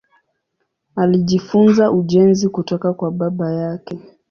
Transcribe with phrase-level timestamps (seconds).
[0.95, 3.99] Alijifunza ujenzi kutoka kwa baba yake.